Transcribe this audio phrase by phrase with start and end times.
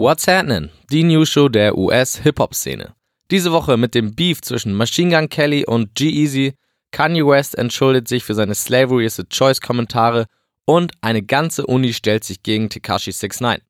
[0.00, 0.70] What's Happening?
[0.92, 2.94] Die News-Show der US-Hip-Hop-Szene.
[3.32, 6.54] Diese Woche mit dem Beef zwischen Machine Gun Kelly und G-Eazy,
[6.92, 10.26] Kanye West entschuldigt sich für seine Slavery is a Choice Kommentare
[10.66, 13.66] und eine ganze Uni stellt sich gegen Tekashi 69.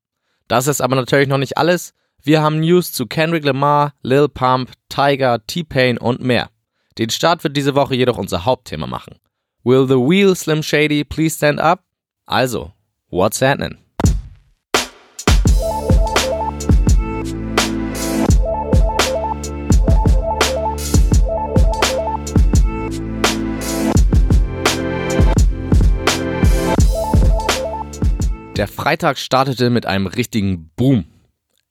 [0.48, 1.94] Das ist aber natürlich noch nicht alles.
[2.22, 6.50] Wir haben News zu Kendrick Lamar, Lil Pump, Tiger, T-Pain und mehr.
[6.98, 9.14] Den Start wird diese Woche jedoch unser Hauptthema machen.
[9.64, 11.84] Will the wheel Slim Shady please stand up?
[12.26, 12.72] Also,
[13.08, 13.78] what's happening?
[28.88, 31.04] Freitag startete mit einem richtigen Boom.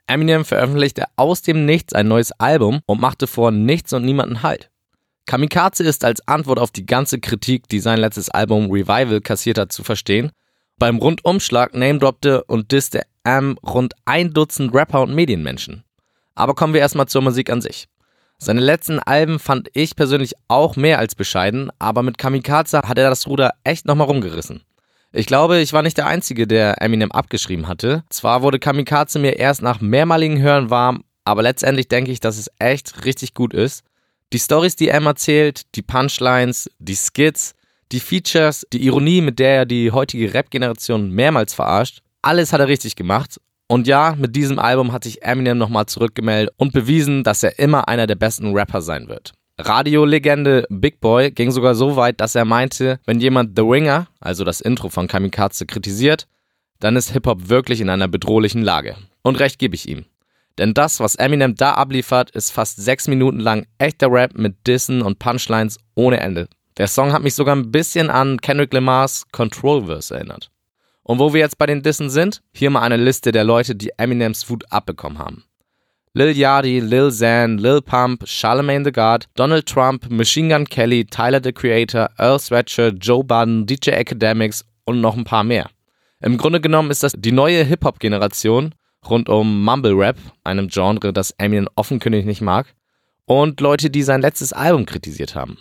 [0.05, 4.69] Eminem veröffentlichte aus dem Nichts ein neues Album und machte vor nichts und niemanden Halt.
[5.25, 9.71] Kamikaze ist als Antwort auf die ganze Kritik, die sein letztes Album Revival kassiert hat,
[9.71, 10.29] zu verstehen.
[10.77, 15.83] Beim Rundumschlag namedroppte und disste M rund ein Dutzend Rapper und Medienmenschen.
[16.35, 17.87] Aber kommen wir erstmal zur Musik an sich.
[18.37, 23.09] Seine letzten Alben fand ich persönlich auch mehr als bescheiden, aber mit Kamikaze hat er
[23.09, 24.61] das Ruder echt nochmal rumgerissen.
[25.17, 28.03] Ich glaube, ich war nicht der Einzige, der Eminem abgeschrieben hatte.
[28.11, 32.51] Zwar wurde Kamikaze mir erst nach mehrmaligen Hören warm, aber letztendlich denke ich, dass es
[32.59, 33.83] echt richtig gut ist.
[34.31, 37.55] Die Stories, die er erzählt, die Punchlines, die Skits,
[37.91, 42.67] die Features, die Ironie, mit der er die heutige Rap-Generation mehrmals verarscht, alles hat er
[42.67, 43.41] richtig gemacht.
[43.67, 47.87] Und ja, mit diesem Album hat sich Eminem nochmal zurückgemeldet und bewiesen, dass er immer
[47.87, 49.33] einer der besten Rapper sein wird.
[49.59, 54.43] Radiolegende Big Boy ging sogar so weit, dass er meinte, wenn jemand The Ringer, also
[54.43, 56.27] das Intro von Kamikaze, kritisiert,
[56.79, 58.95] dann ist Hip-Hop wirklich in einer bedrohlichen Lage.
[59.23, 60.05] Und recht gebe ich ihm.
[60.59, 65.01] Denn das, was Eminem da abliefert, ist fast sechs Minuten lang echter Rap mit Dissen
[65.01, 66.47] und Punchlines ohne Ende.
[66.77, 70.51] Der Song hat mich sogar ein bisschen an Kendrick Lamars Control-Verse erinnert.
[71.01, 73.91] Und wo wir jetzt bei den Dissen sind, hier mal eine Liste der Leute, die
[73.97, 75.45] Eminems Wut abbekommen haben.
[76.17, 81.39] Lil Yachty, Lil Xan, Lil Pump, Charlemagne the God, Donald Trump, Machine Gun Kelly, Tyler
[81.39, 85.69] the Creator, Earl Sweatshirt, Joe Budden, DJ Academics und noch ein paar mehr.
[86.19, 88.73] Im Grunde genommen ist das die neue Hip-Hop-Generation
[89.07, 92.73] rund um Mumble Rap, einem Genre, das Eminem offenkundig nicht mag,
[93.25, 95.59] und Leute, die sein letztes Album kritisiert haben.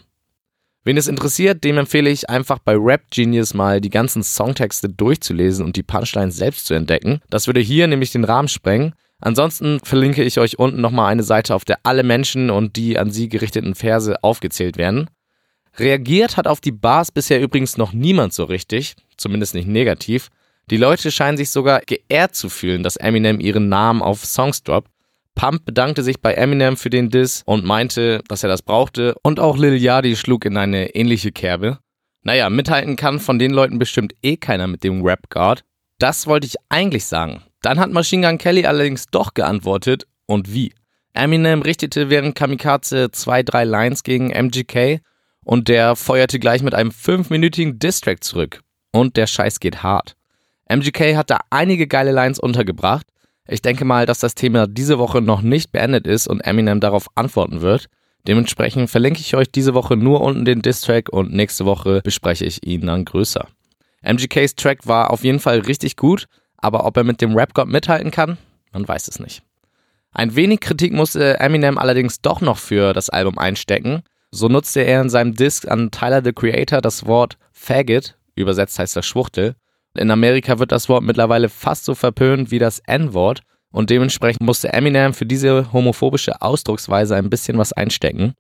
[0.85, 5.67] Wen es interessiert, dem empfehle ich einfach bei Rap Genius mal die ganzen Songtexte durchzulesen
[5.67, 7.21] und die Punchlines selbst zu entdecken.
[7.29, 8.95] Das würde hier nämlich den Rahmen sprengen.
[9.21, 13.11] Ansonsten verlinke ich euch unten nochmal eine Seite, auf der alle Menschen und die an
[13.11, 15.09] sie gerichteten Verse aufgezählt werden.
[15.79, 20.29] Reagiert hat auf die Bars bisher übrigens noch niemand so richtig, zumindest nicht negativ.
[20.71, 24.91] Die Leute scheinen sich sogar geehrt zu fühlen, dass Eminem ihren Namen auf Songs droppt.
[25.35, 29.15] Pump bedankte sich bei Eminem für den Diss und meinte, dass er das brauchte.
[29.23, 31.79] Und auch Lil Yachty schlug in eine ähnliche Kerbe.
[32.23, 35.63] Naja, mithalten kann von den Leuten bestimmt eh keiner mit dem Rap-Guard.
[35.99, 37.43] Das wollte ich eigentlich sagen.
[37.67, 40.73] Dann hat Machine Gun Kelly allerdings doch geantwortet und wie.
[41.15, 45.01] Eminem richtete während Kamikaze zwei, drei Lines gegen MGK
[45.43, 48.61] und der feuerte gleich mit einem fünfminütigen Distrack zurück.
[48.93, 50.15] Und der Scheiß geht hart.
[50.69, 53.09] MGK hat da einige geile Lines untergebracht.
[53.49, 57.09] Ich denke mal, dass das Thema diese Woche noch nicht beendet ist und Eminem darauf
[57.17, 57.87] antworten wird.
[58.29, 62.65] Dementsprechend verlinke ich euch diese Woche nur unten den Distrack und nächste Woche bespreche ich
[62.65, 63.49] ihn dann größer.
[64.03, 68.11] MGKs Track war auf jeden Fall richtig gut, aber ob er mit dem Rap-God mithalten
[68.11, 68.39] kann,
[68.73, 69.43] man weiß es nicht.
[70.13, 74.03] Ein wenig Kritik musste Eminem allerdings doch noch für das Album einstecken.
[74.31, 78.97] So nutzte er in seinem Disc an Tyler the Creator das Wort Faggot, übersetzt heißt
[78.97, 79.57] das Schwuchtel.
[79.95, 84.73] In Amerika wird das Wort mittlerweile fast so verpönt wie das N-Wort und dementsprechend musste
[84.73, 88.35] Eminem für diese homophobische Ausdrucksweise ein bisschen was einstecken.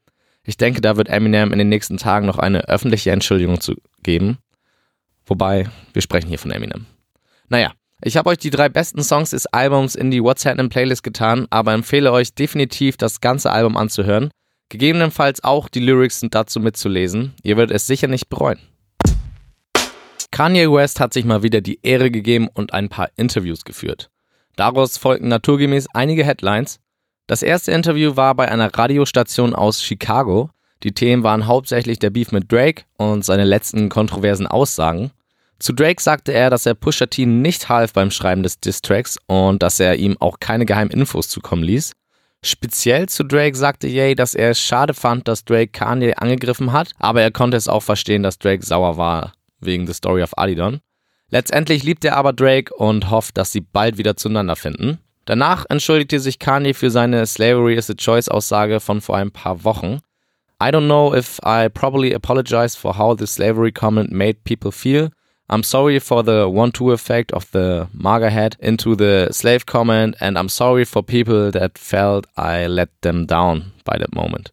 [0.44, 4.38] Ich denke, da wird Eminem in den nächsten Tagen noch eine öffentliche Entschuldigung zu geben.
[5.26, 6.86] Wobei, wir sprechen hier von Eminem.
[7.48, 7.72] Naja,
[8.02, 11.46] ich habe euch die drei besten Songs des Albums in die What's Happening Playlist getan,
[11.50, 14.30] aber empfehle euch definitiv, das ganze Album anzuhören.
[14.68, 17.34] Gegebenenfalls auch die Lyrics dazu mitzulesen.
[17.42, 18.58] Ihr werdet es sicher nicht bereuen.
[20.30, 24.10] Kanye West hat sich mal wieder die Ehre gegeben und ein paar Interviews geführt.
[24.56, 26.80] Daraus folgten naturgemäß einige Headlines.
[27.26, 30.50] Das erste Interview war bei einer Radiostation aus Chicago.
[30.82, 35.12] Die Themen waren hauptsächlich der Beef mit Drake und seine letzten kontroversen Aussagen.
[35.58, 39.62] Zu Drake sagte er, dass er Pusha T nicht half beim Schreiben des Distracks und
[39.62, 41.92] dass er ihm auch keine geheimen Infos zukommen ließ.
[42.42, 46.92] Speziell zu Drake sagte Ye, dass er es schade fand, dass Drake Kanye angegriffen hat,
[46.98, 50.80] aber er konnte es auch verstehen, dass Drake sauer war wegen The Story of Adidon.
[51.30, 54.98] Letztendlich liebt er aber Drake und hofft, dass sie bald wieder zueinander finden.
[55.24, 59.64] Danach entschuldigte sich Kanye für seine Slavery is a Choice Aussage von vor ein paar
[59.64, 60.00] Wochen.
[60.62, 65.10] I don't know if I probably apologize for how the slavery comment made people feel.
[65.48, 70.36] I'm sorry for the one-two effect of the MAGA head into the slave comment and
[70.36, 74.52] I'm sorry for people that felt I let them down by that moment.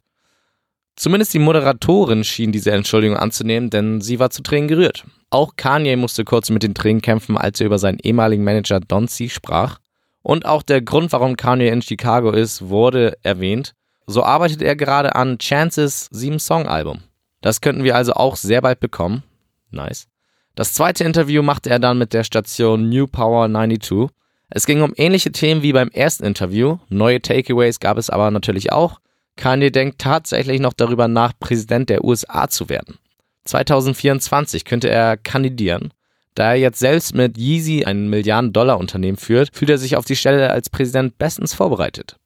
[0.95, 5.06] Zumindest die Moderatorin schien diese Entschuldigung anzunehmen, denn sie war zu Tränen gerührt.
[5.31, 9.07] Auch Kanye musste kurz mit den Tränen kämpfen, als er über seinen ehemaligen Manager Don
[9.07, 9.30] C.
[9.30, 9.80] sprach.
[10.22, 13.74] Und auch der Grund, warum Kanye in Chicago ist, wurde erwähnt.
[14.06, 17.00] So arbeitet er gerade an Chances 7-Song-Album.
[17.42, 19.24] Das könnten wir also auch sehr bald bekommen.
[19.72, 20.07] Nice.
[20.56, 24.10] Das zweite Interview machte er dann mit der Station New Power 92.
[24.52, 26.78] Es ging um ähnliche Themen wie beim ersten Interview.
[26.90, 29.00] Neue Takeaways gab es aber natürlich auch.
[29.36, 33.00] Kanye denkt tatsächlich noch darüber nach, Präsident der USA zu werden.
[33.46, 35.92] 2024 könnte er kandidieren.
[36.36, 40.52] Da er jetzt selbst mit Yeezy ein Milliarden-Dollar-Unternehmen führt, fühlt er sich auf die Stelle
[40.52, 42.18] als Präsident bestens vorbereitet.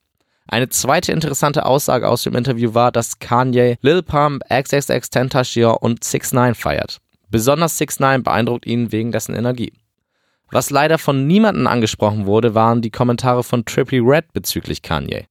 [0.50, 6.04] Eine zweite interessante Aussage aus dem Interview war, dass Kanye Lil Pump, XXX Tentacion und
[6.04, 7.00] 6 9 feiert.
[7.30, 9.74] Besonders 6 9 beeindruckt ihn wegen dessen Energie.
[10.52, 15.26] Was leider von niemandem angesprochen wurde, waren die Kommentare von Trippy Red bezüglich Kanye.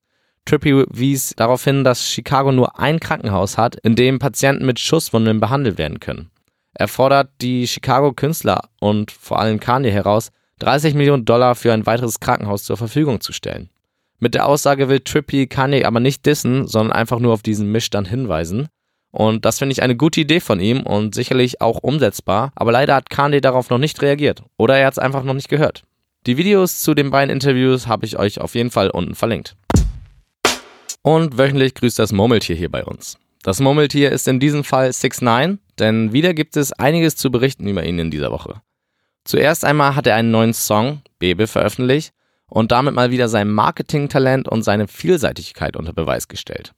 [0.44, 5.40] Trippy wies darauf hin, dass Chicago nur ein Krankenhaus hat, in dem Patienten mit Schusswunden
[5.40, 6.30] behandelt werden können.
[6.74, 12.20] Er fordert die Chicago-Künstler und vor allem Kanye heraus, 30 Millionen Dollar für ein weiteres
[12.20, 13.70] Krankenhaus zur Verfügung zu stellen.
[14.18, 18.08] Mit der Aussage will Trippy Kanye aber nicht dissen, sondern einfach nur auf diesen Missstand
[18.08, 18.68] hinweisen.
[19.16, 22.94] Und das finde ich eine gute Idee von ihm und sicherlich auch umsetzbar, aber leider
[22.94, 25.84] hat Kanye darauf noch nicht reagiert oder er hat es einfach noch nicht gehört.
[26.26, 29.56] Die Videos zu den beiden Interviews habe ich euch auf jeden Fall unten verlinkt.
[31.00, 33.16] Und wöchentlich grüßt das Murmeltier hier bei uns.
[33.42, 37.66] Das Murmeltier ist in diesem Fall 6 9 denn wieder gibt es einiges zu berichten
[37.66, 38.60] über ihn in dieser Woche.
[39.24, 42.12] Zuerst einmal hat er einen neuen Song, Bebe, veröffentlicht
[42.48, 46.74] und damit mal wieder sein Marketingtalent und seine Vielseitigkeit unter Beweis gestellt.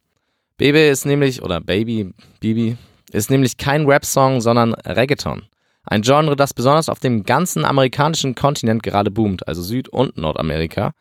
[0.59, 2.77] Bebe ist nämlich, oder Baby, Bibi,
[3.13, 5.43] ist nämlich kein Rap-Song, sondern Reggaeton.
[5.85, 10.93] Ein Genre, das besonders auf dem ganzen amerikanischen Kontinent gerade boomt, also Süd- und Nordamerika.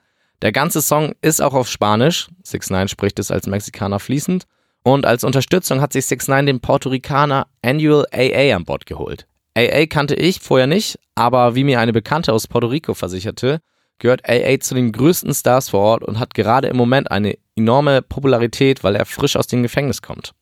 [0.44, 4.45] Der ganze Song ist auch auf Spanisch, 6 9 spricht es als Mexikaner fließend,
[4.83, 9.25] und als Unterstützung hat sich 6 9 den Puerto Ricaner Annual AA an Bord geholt.
[9.56, 13.59] AA kannte ich vorher nicht, aber wie mir eine Bekannte aus Puerto Rico versicherte,
[13.98, 18.01] gehört AA zu den größten Stars vor Ort und hat gerade im Moment eine enorme
[18.01, 20.33] Popularität, weil er frisch aus dem Gefängnis kommt.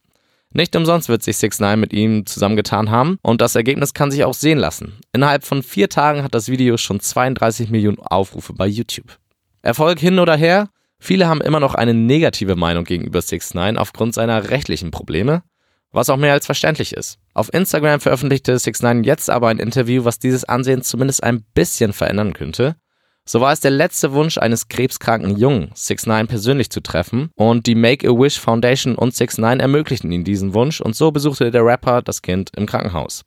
[0.53, 4.23] Nicht umsonst wird sich 6 9 mit ihm zusammengetan haben und das Ergebnis kann sich
[4.23, 4.94] auch sehen lassen.
[5.12, 9.17] Innerhalb von vier Tagen hat das Video schon 32 Millionen Aufrufe bei YouTube.
[9.63, 14.13] Erfolg hin oder her, viele haben immer noch eine negative Meinung gegenüber 6 9 aufgrund
[14.13, 15.44] seiner rechtlichen Probleme,
[15.91, 17.17] was auch mehr als verständlich ist.
[17.33, 21.91] Auf Instagram veröffentlichte 6 9 jetzt aber ein Interview, was dieses Ansehen zumindest ein bisschen
[21.91, 22.77] verändern könnte.
[23.27, 27.66] So war es der letzte Wunsch eines krebskranken Jungen, 6 9 persönlich zu treffen und
[27.66, 32.04] die Make-A-Wish Foundation und 6 9 ermöglichten ihm diesen Wunsch und so besuchte der Rapper
[32.04, 33.24] das Kind im Krankenhaus.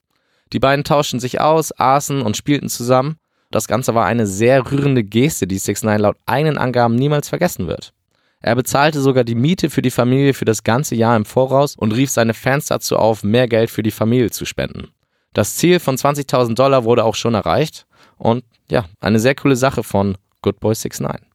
[0.53, 3.17] Die beiden tauschten sich aus, aßen und spielten zusammen.
[3.51, 7.67] Das Ganze war eine sehr rührende Geste, die 6 9 laut eigenen Angaben niemals vergessen
[7.67, 7.93] wird.
[8.41, 11.93] Er bezahlte sogar die Miete für die Familie für das ganze Jahr im Voraus und
[11.93, 14.91] rief seine Fans dazu auf, mehr Geld für die Familie zu spenden.
[15.35, 17.87] Das Ziel von 20.000 Dollar wurde auch schon erreicht
[18.17, 21.27] und ja, eine sehr coole Sache von Good Boy 69.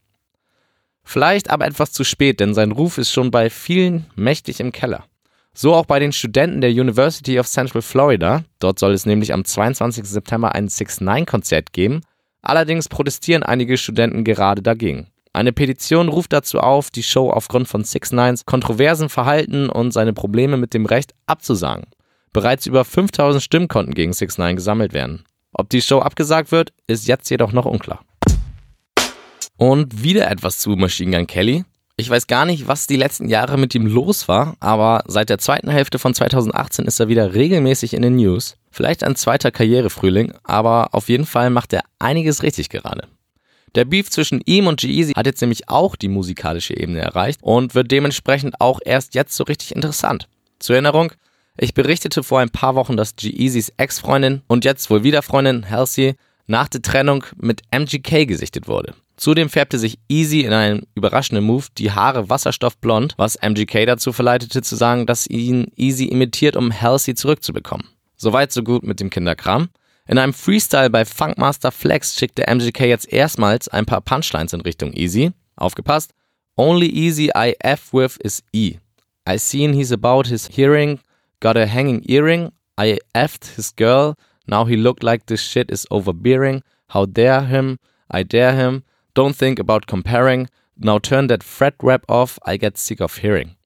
[1.03, 5.05] Vielleicht aber etwas zu spät, denn sein Ruf ist schon bei vielen mächtig im Keller.
[5.53, 8.43] So auch bei den Studenten der University of Central Florida.
[8.59, 10.05] Dort soll es nämlich am 22.
[10.05, 12.01] September ein 6-9-Konzert geben.
[12.41, 15.07] Allerdings protestieren einige Studenten gerade dagegen.
[15.31, 20.13] Eine Petition ruft dazu auf, die Show aufgrund von 6 9s kontroversen Verhalten und seine
[20.13, 21.85] Probleme mit dem Recht abzusagen.
[22.33, 25.23] Bereits über 5000 Stimmen konnten gegen 6 9 gesammelt werden.
[25.53, 28.03] Ob die Show abgesagt wird, ist jetzt jedoch noch unklar.
[29.57, 31.63] Und wieder etwas zu Machine Gun Kelly.
[31.95, 35.37] Ich weiß gar nicht, was die letzten Jahre mit ihm los war, aber seit der
[35.37, 38.57] zweiten Hälfte von 2018 ist er wieder regelmäßig in den News.
[38.71, 43.07] Vielleicht ein zweiter Karrierefrühling, aber auf jeden Fall macht er einiges richtig gerade.
[43.75, 47.75] Der Beef zwischen ihm und G-Eazy hat jetzt nämlich auch die musikalische Ebene erreicht und
[47.75, 50.27] wird dementsprechend auch erst jetzt so richtig interessant.
[50.57, 51.11] Zur Erinnerung,
[51.57, 56.15] ich berichtete vor ein paar Wochen, dass G-Eazys Ex-Freundin und jetzt wohl wieder Freundin Halsey
[56.47, 58.95] nach der Trennung mit MGK gesichtet wurde.
[59.15, 64.61] Zudem färbte sich Easy in einem überraschenden Move die Haare wasserstoffblond, was MGK dazu verleitete
[64.61, 67.87] zu sagen, dass ihn Easy imitiert, um Halsey zurückzubekommen.
[68.15, 69.69] Soweit so gut mit dem Kinderkram.
[70.07, 74.93] In einem Freestyle bei Funkmaster Flex schickte MGK jetzt erstmals ein paar Punchlines in Richtung
[74.93, 75.31] Easy.
[75.55, 76.13] Aufgepasst.
[76.55, 78.75] Only easy I F with is E.
[79.27, 80.99] I seen he's about his hearing,
[81.43, 82.53] Got a hanging earring.
[82.77, 84.15] I effed his girl.
[84.47, 86.63] Now he look like this shit is overbearing.
[86.87, 87.79] How dare him?
[88.09, 88.83] I dare him.
[89.13, 90.47] Don't think about comparing.
[90.77, 92.39] Now turn that fret rap off.
[92.45, 93.57] I get sick of hearing.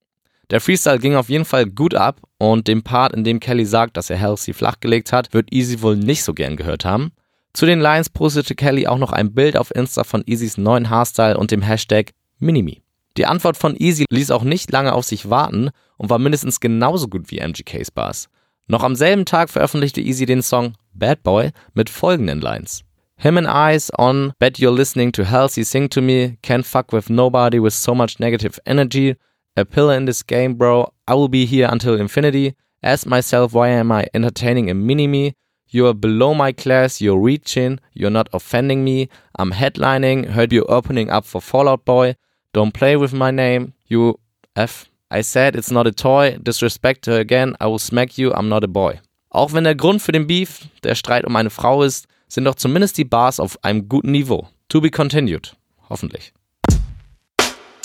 [0.50, 3.96] Der Freestyle ging auf jeden Fall gut ab und dem Part, in dem Kelly sagt,
[3.96, 7.12] dass er Halsey flachgelegt hat, wird Easy wohl nicht so gern gehört haben.
[7.53, 11.38] Zu den Lines postete Kelly auch noch ein Bild auf Insta von Easys neuen Haarstyle
[11.38, 12.81] und dem Hashtag Minimi.
[13.17, 17.07] Die Antwort von Easy ließ auch nicht lange auf sich warten und war mindestens genauso
[17.07, 18.29] gut wie MGK's Bars.
[18.67, 22.83] Noch am selben Tag veröffentlichte Easy den Song Bad Boy mit folgenden Lines.
[23.15, 27.09] Him and I's on, bet you're listening to Halsey sing to me, can't fuck with
[27.09, 29.15] nobody with so much negative energy,
[29.55, 33.69] a pillar in this game bro, I will be here until infinity, ask myself why
[33.69, 35.33] am I entertaining a mini-me,
[35.67, 39.09] you're below my class, you're reaching, you're not offending me,
[39.39, 42.15] I'm headlining, heard you opening up for Fallout Boy,
[42.58, 44.20] don't play with my name, you
[44.56, 44.90] F.
[45.10, 48.64] I said it's not a toy, disrespect her again, I will smack you, I'm not
[48.64, 49.00] a boy.
[49.30, 52.56] Auch wenn der Grund für den Beef der Streit um eine Frau ist, sind doch
[52.56, 54.48] zumindest die Bars auf einem guten Niveau.
[54.70, 55.56] To be continued.
[55.90, 56.34] Hoffentlich.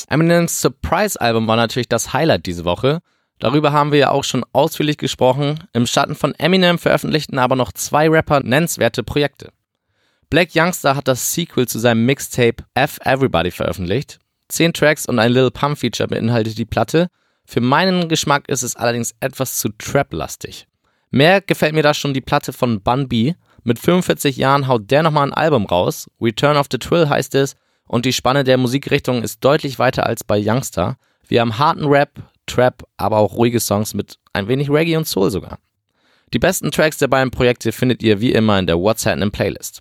[0.08, 3.00] Eminems Surprise-Album war natürlich das Highlight diese Woche.
[3.38, 5.64] Darüber haben wir ja auch schon ausführlich gesprochen.
[5.72, 9.52] Im Schatten von Eminem veröffentlichten aber noch zwei Rapper nennenswerte Projekte.
[10.30, 14.18] Black Youngster hat das Sequel zu seinem Mixtape F Everybody veröffentlicht.
[14.52, 17.08] Zehn Tracks und ein Lil Pump Feature beinhaltet die Platte.
[17.46, 20.66] Für meinen Geschmack ist es allerdings etwas zu trap-lastig.
[21.10, 23.32] Mehr gefällt mir da schon die Platte von Bun B.
[23.64, 26.10] Mit 45 Jahren haut der nochmal ein Album raus.
[26.20, 27.56] Return of the Twill heißt es.
[27.88, 30.98] Und die Spanne der Musikrichtung ist deutlich weiter als bei Youngster.
[31.28, 32.10] Wir haben harten Rap,
[32.46, 35.58] Trap, aber auch ruhige Songs mit ein wenig Reggae und Soul sogar.
[36.34, 39.80] Die besten Tracks der beiden Projekte findet ihr wie immer in der What's Happening Playlist.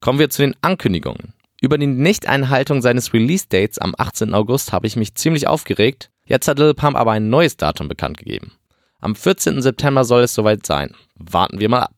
[0.00, 1.33] Kommen wir zu den Ankündigungen.
[1.64, 4.34] Über die Nichteinhaltung seines Release-Dates am 18.
[4.34, 6.10] August habe ich mich ziemlich aufgeregt.
[6.26, 8.52] Jetzt hat Lil Pump aber ein neues Datum bekannt gegeben.
[9.00, 9.62] Am 14.
[9.62, 10.94] September soll es soweit sein.
[11.14, 11.92] Warten wir mal ab.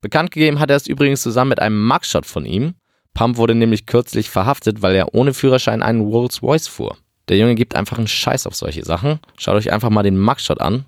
[0.00, 2.74] Bekannt gegeben hat er es übrigens zusammen mit einem Mugshot von ihm.
[3.12, 6.96] Pump wurde nämlich kürzlich verhaftet, weil er ohne Führerschein einen Rolls Royce fuhr.
[7.28, 9.18] Der Junge gibt einfach einen Scheiß auf solche Sachen.
[9.36, 10.84] Schaut euch einfach mal den Mugshot an.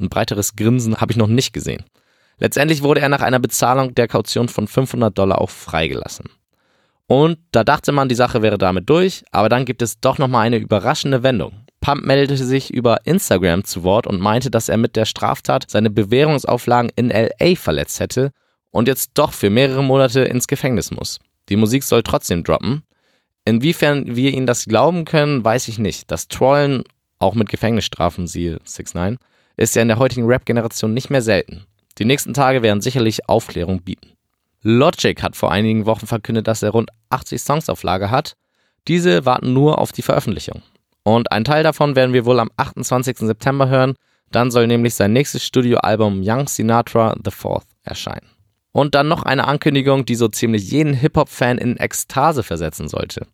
[0.00, 1.84] Ein breiteres Grinsen habe ich noch nicht gesehen.
[2.38, 6.28] Letztendlich wurde er nach einer Bezahlung der Kaution von 500 Dollar auch freigelassen.
[7.06, 10.46] Und da dachte man, die Sache wäre damit durch, aber dann gibt es doch nochmal
[10.46, 11.52] eine überraschende Wendung.
[11.80, 15.90] Pump meldete sich über Instagram zu Wort und meinte, dass er mit der Straftat seine
[15.90, 18.30] Bewährungsauflagen in LA verletzt hätte
[18.70, 21.18] und jetzt doch für mehrere Monate ins Gefängnis muss.
[21.48, 22.82] Die Musik soll trotzdem droppen.
[23.44, 26.10] Inwiefern wir ihnen das glauben können, weiß ich nicht.
[26.10, 26.84] Das Trollen,
[27.18, 29.18] auch mit Gefängnisstrafen, siehe 6 9
[29.56, 31.66] ist ja in der heutigen Rap-Generation nicht mehr selten.
[31.98, 34.12] Die nächsten Tage werden sicherlich Aufklärung bieten.
[34.62, 38.34] Logic hat vor einigen Wochen verkündet, dass er rund 80 Songs auf Lager hat.
[38.88, 40.62] Diese warten nur auf die Veröffentlichung.
[41.04, 43.18] Und einen Teil davon werden wir wohl am 28.
[43.18, 43.94] September hören.
[44.30, 48.28] Dann soll nämlich sein nächstes Studioalbum Young Sinatra The Fourth erscheinen.
[48.72, 53.26] Und dann noch eine Ankündigung, die so ziemlich jeden Hip-Hop-Fan in Ekstase versetzen sollte.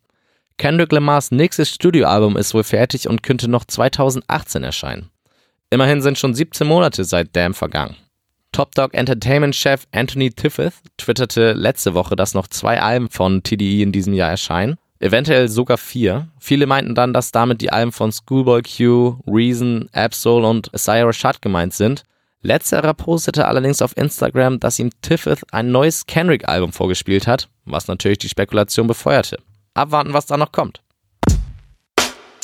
[0.57, 5.09] Kendrick Lamars nächstes Studioalbum ist wohl fertig und könnte noch 2018 erscheinen.
[5.69, 7.95] Immerhin sind schon 17 Monate seit Damn vergangen.
[8.51, 13.83] Top Dog Entertainment Chef Anthony Tiffith twitterte letzte Woche, dass noch zwei Alben von TDE
[13.83, 14.77] in diesem Jahr erscheinen.
[14.99, 16.27] Eventuell sogar vier.
[16.39, 21.41] Viele meinten dann, dass damit die Alben von Schoolboy Q, Reason, Absol und Isaiah Rashad
[21.41, 22.03] gemeint sind.
[22.41, 28.17] Letzterer postete allerdings auf Instagram, dass ihm Tiffith ein neues Kendrick-Album vorgespielt hat, was natürlich
[28.17, 29.37] die Spekulation befeuerte.
[29.73, 30.81] Abwarten, was da noch kommt.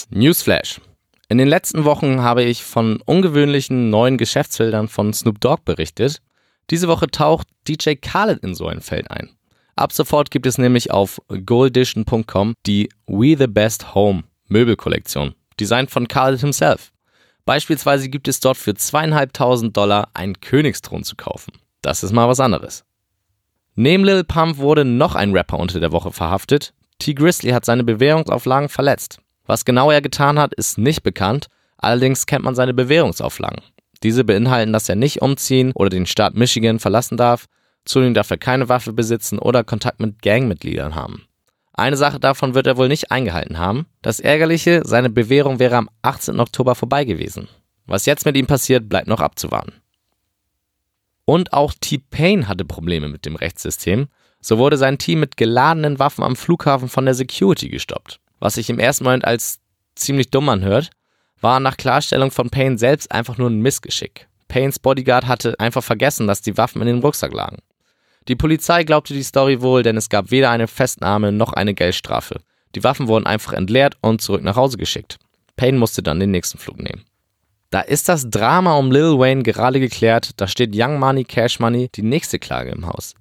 [0.09, 0.79] Newsflash.
[1.27, 6.21] In den letzten Wochen habe ich von ungewöhnlichen neuen Geschäftsfeldern von Snoop Dogg berichtet.
[6.69, 9.31] Diese Woche taucht DJ Khaled in so ein Feld ein.
[9.75, 16.07] Ab sofort gibt es nämlich auf goldition.com die We the Best Home Möbelkollektion, designt von
[16.07, 16.91] Khaled himself.
[17.45, 21.53] Beispielsweise gibt es dort für zweieinhalbtausend Dollar einen Königsthron zu kaufen.
[21.81, 22.85] Das ist mal was anderes.
[23.75, 26.73] Neben Lil Pump wurde noch ein Rapper unter der Woche verhaftet.
[26.99, 27.13] T.
[27.13, 29.19] Grizzly hat seine Bewährungsauflagen verletzt.
[29.45, 31.47] Was genau er getan hat, ist nicht bekannt,
[31.77, 33.61] allerdings kennt man seine Bewährungsauflagen.
[34.03, 37.45] Diese beinhalten, dass er nicht umziehen oder den Staat Michigan verlassen darf,
[37.85, 41.27] zudem darf er keine Waffe besitzen oder Kontakt mit Gangmitgliedern haben.
[41.73, 43.85] Eine Sache davon wird er wohl nicht eingehalten haben.
[44.01, 46.39] Das Ärgerliche, seine Bewährung wäre am 18.
[46.39, 47.47] Oktober vorbei gewesen.
[47.85, 49.73] Was jetzt mit ihm passiert, bleibt noch abzuwarten.
[51.25, 54.07] Und auch T-Pain hatte Probleme mit dem Rechtssystem.
[54.39, 58.69] So wurde sein Team mit geladenen Waffen am Flughafen von der Security gestoppt was sich
[58.69, 59.57] im ersten Moment als
[59.95, 60.91] ziemlich dumm anhört,
[61.41, 64.27] war nach Klarstellung von Payne selbst einfach nur ein Missgeschick.
[64.47, 67.57] Paynes Bodyguard hatte einfach vergessen, dass die Waffen in dem Rucksack lagen.
[68.27, 72.39] Die Polizei glaubte die Story wohl, denn es gab weder eine Festnahme noch eine Geldstrafe.
[72.75, 75.17] Die Waffen wurden einfach entleert und zurück nach Hause geschickt.
[75.55, 77.03] Payne musste dann den nächsten Flug nehmen.
[77.71, 81.89] Da ist das Drama um Lil Wayne gerade geklärt, da steht Young Money Cash Money
[81.95, 83.15] die nächste Klage im Haus.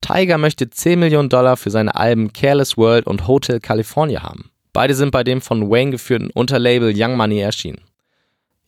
[0.00, 4.49] Tiger möchte 10 Millionen Dollar für seine Alben Careless World und Hotel California haben.
[4.72, 7.80] Beide sind bei dem von Wayne geführten Unterlabel Young Money erschienen.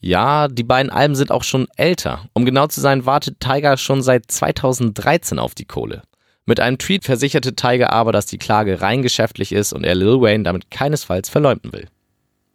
[0.00, 2.26] Ja, die beiden Alben sind auch schon älter.
[2.32, 6.02] Um genau zu sein, wartet Tiger schon seit 2013 auf die Kohle.
[6.44, 10.20] Mit einem Tweet versicherte Tiger aber, dass die Klage rein geschäftlich ist und er Lil
[10.20, 11.86] Wayne damit keinesfalls verleumden will.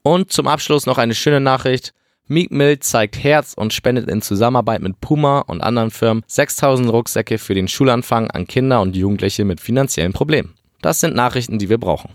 [0.04, 1.94] Und zum Abschluss noch eine schöne Nachricht.
[2.27, 7.38] Meek Mill zeigt Herz und spendet in Zusammenarbeit mit Puma und anderen Firmen 6000 Rucksäcke
[7.38, 10.56] für den Schulanfang an Kinder und Jugendliche mit finanziellen Problemen.
[10.82, 12.10] Das sind Nachrichten, die wir brauchen.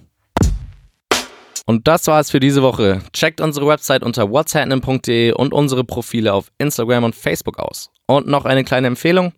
[1.66, 3.02] Und das war es für diese Woche.
[3.12, 7.90] Checkt unsere Website unter whatshappening.de und unsere Profile auf Instagram und Facebook aus.
[8.06, 9.32] Und noch eine kleine Empfehlung.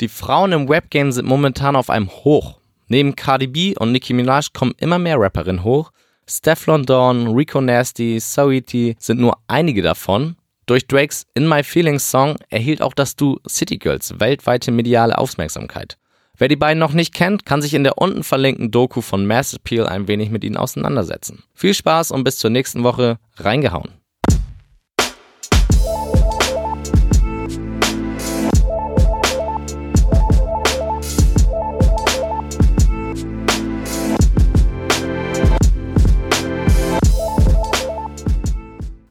[0.00, 2.60] Die Frauen im Webgame sind momentan auf einem Hoch.
[2.88, 5.90] Neben Cardi B und Nicki Minaj kommen immer mehr Rapperinnen hoch.
[6.28, 10.36] Stefflon Dawn, Rico Nasty, Saweetie sind nur einige davon.
[10.66, 15.96] Durch Drakes In My Feelings Song erhielt auch das Du City Girls weltweite mediale Aufmerksamkeit.
[16.38, 19.54] Wer die beiden noch nicht kennt, kann sich in der unten verlinkten Doku von Mass
[19.54, 21.42] Appeal ein wenig mit ihnen auseinandersetzen.
[21.52, 23.18] Viel Spaß und bis zur nächsten Woche.
[23.36, 23.90] Reingehauen.